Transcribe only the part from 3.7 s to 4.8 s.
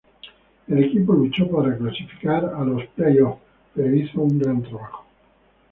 pero hizo un gran